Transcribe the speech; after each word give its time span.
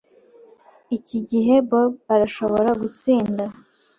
Iki 0.97 1.17
gihe 1.29 1.53
Bob 1.69 1.93
arashobora 2.13 2.69
gutsinda. 2.81 3.43